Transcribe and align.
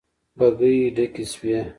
بګۍ 0.37 0.77
ډکې 0.95 1.25
شوې. 1.31 1.59